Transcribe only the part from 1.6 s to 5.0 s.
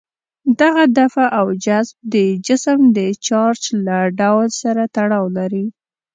جذب د جسم د چارج له ډول سره